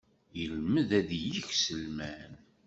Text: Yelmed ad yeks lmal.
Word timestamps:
Yelmed 0.37 0.89
ad 0.99 1.09
yeks 1.31 1.63
lmal. 1.83 2.31